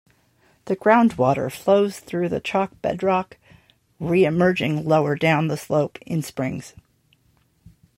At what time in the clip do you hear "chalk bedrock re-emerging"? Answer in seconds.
2.39-4.83